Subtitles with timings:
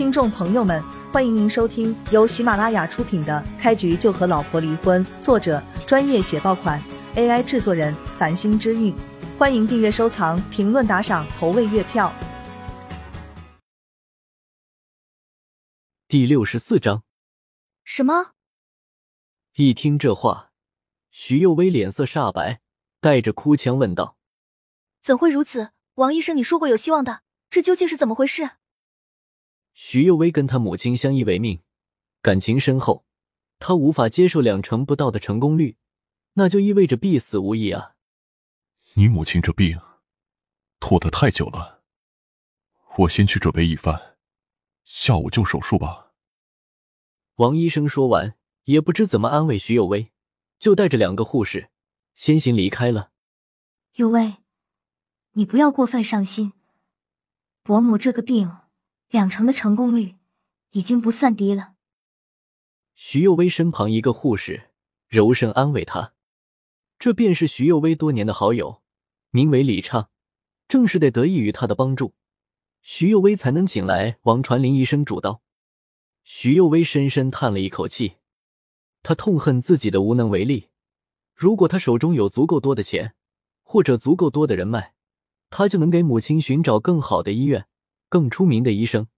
[0.00, 6.82] 听众朋友们，欢迎您收听由喜马拉雅出品的《开局就和老婆离婚》，作者专业写爆款
[7.16, 8.94] ，AI 制作人繁星之韵。
[9.38, 12.10] 欢迎订阅、收藏、评论、打赏、投喂月票。
[16.08, 17.02] 第六十四章，
[17.84, 18.32] 什么？
[19.56, 20.52] 一听这话，
[21.10, 22.62] 徐幼薇脸色煞白，
[23.02, 24.16] 带着哭腔问道
[25.02, 25.72] ：“怎会如此？
[25.96, 27.20] 王医生，你说过有希望的，
[27.50, 28.52] 这究竟是怎么回事？”
[29.82, 31.62] 徐幼薇跟他母亲相依为命，
[32.20, 33.06] 感情深厚，
[33.58, 35.78] 他无法接受两成不到的成功率，
[36.34, 37.96] 那就意味着必死无疑啊！
[38.92, 39.80] 你母亲这病
[40.80, 41.80] 拖得太久了，
[42.98, 44.18] 我先去准备一番，
[44.84, 46.12] 下午就手术吧。
[47.36, 50.12] 王医生说完，也不知怎么安慰徐有薇，
[50.58, 51.70] 就带着两个护士
[52.14, 53.12] 先行离开了。
[53.94, 54.36] 有薇，
[55.32, 56.52] 你不要过分伤心，
[57.62, 58.58] 伯母这个病，
[59.10, 60.16] 两成的成功率
[60.70, 61.74] 已经不算低了。
[62.94, 64.70] 徐幼薇身旁一个护士
[65.08, 66.12] 柔声安慰她，
[66.98, 68.82] 这便是徐幼薇多年的好友。
[69.32, 70.10] 名为李畅，
[70.66, 72.14] 正是得得益于他的帮助，
[72.82, 75.40] 徐幼薇才能请来王传林医生主刀。
[76.24, 78.16] 徐幼薇深深叹了一口气，
[79.04, 80.70] 他痛恨自己的无能为力。
[81.32, 83.14] 如果他手中有足够多的钱，
[83.62, 84.94] 或者足够多的人脉，
[85.48, 87.68] 他就能给母亲寻找更好的医院、
[88.10, 89.08] 更出名的医生。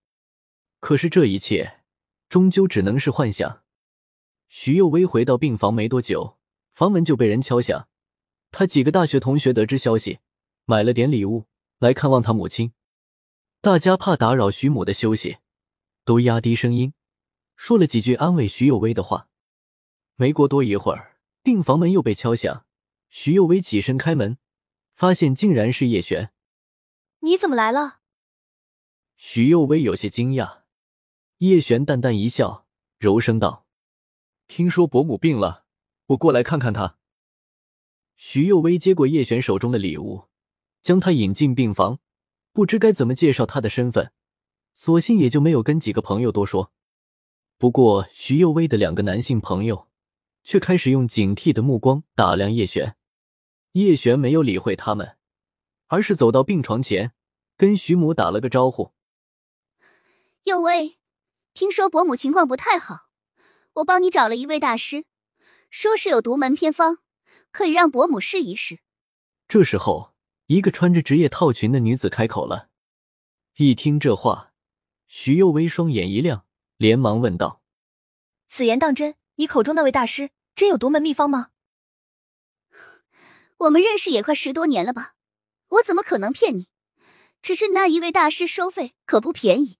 [0.78, 1.80] 可是这一切
[2.28, 3.62] 终究只能是幻想。
[4.48, 6.38] 徐幼薇回到病房没多久，
[6.72, 7.88] 房门就被人敲响。
[8.50, 10.20] 他几个大学同学得知消息，
[10.66, 11.46] 买了点礼物
[11.78, 12.72] 来看望他母亲。
[13.62, 15.38] 大家怕打扰徐母的休息，
[16.04, 16.92] 都压低声音，
[17.56, 19.28] 说了几句安慰徐幼薇的话。
[20.16, 22.66] 没过多一会儿，病房门又被敲响。
[23.08, 24.36] 徐幼薇起身开门，
[24.94, 26.32] 发现竟然是叶璇。
[27.20, 28.00] 你怎么来了？
[29.24, 30.62] 徐有为有些惊讶。
[31.38, 32.66] 叶璇淡淡一笑，
[32.98, 33.66] 柔声道
[34.48, 35.64] ：“听说伯母病了，
[36.06, 36.98] 我过来看看她。”
[38.18, 40.24] 徐幼薇接过叶璇手中的礼物，
[40.82, 42.00] 将他引进病房，
[42.52, 44.12] 不知该怎么介绍他的身份，
[44.74, 46.72] 索性也就没有跟几个朋友多说。
[47.58, 49.86] 不过，徐幼薇的两个男性朋友
[50.42, 52.96] 却开始用警惕的目光打量叶璇。
[53.74, 55.16] 叶璇没有理会他们，
[55.86, 57.12] 而是走到病床前，
[57.56, 58.92] 跟徐母打了个招呼
[60.44, 60.98] ：“幼薇，
[61.54, 63.08] 听说伯母情况不太好，
[63.74, 65.04] 我帮你找了一位大师，
[65.70, 66.98] 说是有独门偏方。”
[67.52, 68.80] 可以让伯母试一试。
[69.46, 70.14] 这时候，
[70.46, 72.70] 一个穿着职业套裙的女子开口了。
[73.56, 74.54] 一听这话，
[75.06, 76.46] 徐幼薇双眼一亮，
[76.78, 77.62] 连忙问道
[78.48, 79.16] ：“此言当真？
[79.34, 81.50] 你口中那位大师真有独门秘方吗？”
[83.58, 85.14] 我们认识也快十多年了吧，
[85.68, 86.68] 我怎么可能骗你？
[87.42, 89.78] 只是那一位大师收费可不便宜。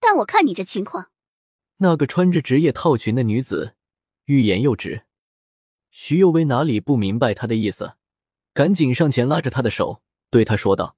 [0.00, 1.10] 但我看你这情况，
[1.76, 3.76] 那个穿着职业套裙的女子
[4.24, 5.04] 欲言又止。
[5.90, 7.94] 徐幼薇哪里不明白他的意思，
[8.54, 10.96] 赶紧上前拉着他的手，对他说道：“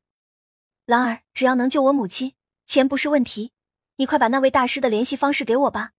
[0.87, 2.35] 兰儿，只要能救我母亲，
[2.67, 3.53] 钱不是问题。
[3.97, 5.93] 你快把那位大师的联系方式给我吧。”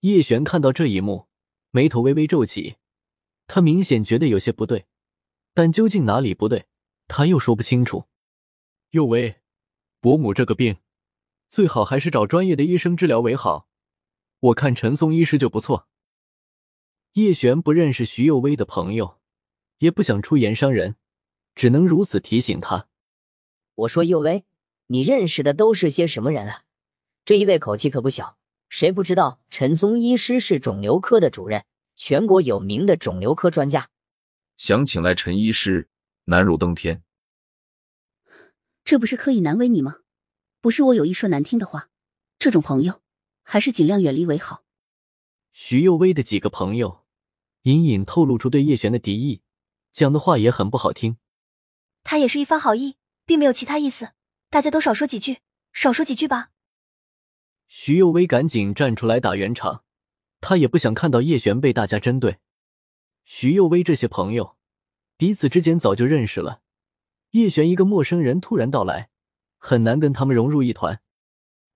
[0.00, 1.28] 叶璇看到这一幕，
[1.70, 2.76] 眉头微微皱起，
[3.46, 4.86] 他明显觉得有些不对，
[5.54, 6.66] 但究竟哪里不对，
[7.08, 8.06] 他又说不清楚。
[8.90, 9.40] 幼薇，
[10.00, 10.76] 伯母这个病，
[11.50, 13.68] 最好还是找专业的医生治疗为好。
[14.40, 15.88] 我看陈松医师就不错。
[17.12, 19.18] 叶璇不认识徐幼薇的朋友，
[19.78, 20.96] 也不想出言伤人，
[21.54, 22.88] 只能如此提醒他。
[23.74, 24.44] 我说幼薇，
[24.88, 26.64] 你认识的都是些什么人啊？
[27.24, 28.36] 这一位口气可不小，
[28.68, 31.64] 谁不知道陈松医师是肿瘤科的主任，
[31.96, 33.88] 全国有名的肿瘤科专家。
[34.56, 35.88] 想请来陈医师，
[36.24, 37.02] 难如登天。
[38.84, 40.00] 这不是刻意难为你吗？
[40.66, 41.90] 不是我有意说难听的话，
[42.40, 43.00] 这种朋友
[43.44, 44.64] 还是尽量远离为好。
[45.52, 47.04] 徐幼薇的几个朋友。
[47.62, 49.42] 隐隐透露出对叶璇的敌意，
[49.92, 51.18] 讲的话也很不好听。
[52.02, 54.10] 他也是一番好意，并没有其他意思。
[54.50, 55.38] 大家都少说几句，
[55.72, 56.50] 少说几句吧。
[57.68, 59.84] 徐幼薇赶紧站出来打圆场，
[60.40, 62.38] 他也不想看到叶璇被大家针对。
[63.22, 64.56] 徐幼薇这些朋友
[65.16, 66.62] 彼此之间早就认识了，
[67.30, 69.10] 叶璇一个陌生人突然到来，
[69.58, 71.00] 很难跟他们融入一团。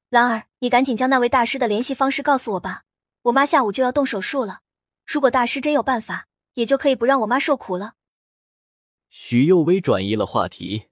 [0.08, 2.84] 兰儿，你赶紧将那位大师的联系方式告诉我吧，
[3.22, 4.60] 我妈下午就要动手术了。
[5.06, 7.94] 如果大师真有办法，也就可以不让我妈受苦了。
[9.08, 10.88] 许幼薇转移了话题。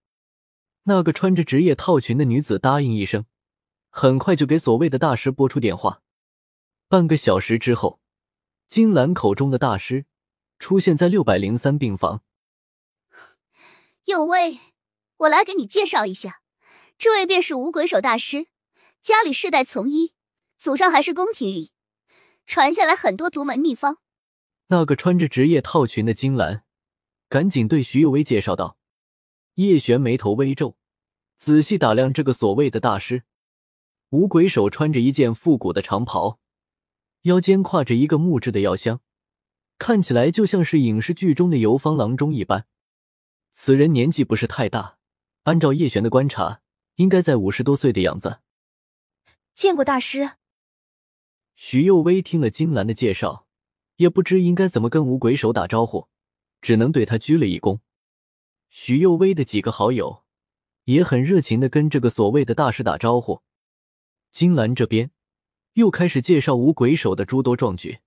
[0.85, 3.27] 那个穿着职业套裙的女子答应一声，
[3.91, 6.01] 很快就给所谓的大师拨出电话。
[6.89, 8.01] 半个小时之后，
[8.67, 10.07] 金兰口中的大师
[10.59, 12.23] 出现在六百零三病房。
[14.07, 14.59] 幼薇，
[15.19, 16.38] 我来给你介绍一下，
[16.99, 18.49] 这位便是五鬼手大师，
[19.01, 20.15] 家里世代从医，
[20.59, 21.71] 祖上还是宫廷里，
[22.45, 23.99] 传下来很多独门秘方。
[24.67, 26.65] 那个穿着职业套裙的金兰，
[27.29, 28.79] 赶紧对徐有为介绍道。
[29.55, 30.77] 叶璇眉头微皱，
[31.37, 33.23] 仔细打量这个所谓的大师。
[34.11, 36.41] 五鬼手穿着一件复古的长袍，
[37.23, 39.01] 腰间挎着一个木质的药箱，
[39.79, 42.67] 看起来就像是影视剧中的游方郎中一般。
[43.53, 44.99] 此人年纪不是太大，
[45.45, 46.61] 按照叶璇的观察，
[46.99, 48.39] 应该在五十多岁的样子。
[49.53, 50.35] 见过大师。
[51.57, 53.47] 徐幼薇听了金兰的介绍。
[53.99, 56.07] 也不知应该怎么跟五鬼手打招呼，
[56.61, 57.81] 只能对他鞠了一躬。
[58.71, 60.23] 徐幼薇的几个好友
[60.85, 63.43] 也很热情的跟这个所谓的大师打招呼。
[64.31, 65.11] 金兰这边
[65.73, 67.99] 又开始介绍五鬼手的诸多壮举。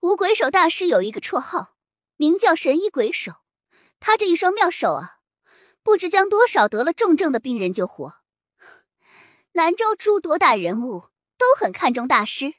[0.00, 1.78] 五鬼手大师有一个绰号，
[2.18, 3.36] 名叫神医鬼手。
[3.98, 5.20] 他这一双妙手啊，
[5.84, 8.14] 不知将多少得了重症的病人救活。
[9.52, 12.54] 南州诸多大人物都很看重大师。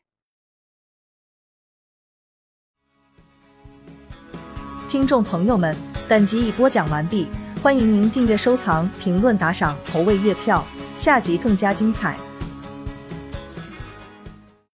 [4.88, 5.76] 听众朋友们，
[6.08, 7.28] 本集已播讲完毕，
[7.64, 10.64] 欢迎您订阅、收藏、评论、打赏、投喂月票，
[10.96, 12.16] 下集更加精彩。